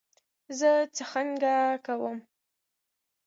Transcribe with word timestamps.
زه 0.59 0.69
څخنک 0.97 1.43
کوم. 1.85 2.17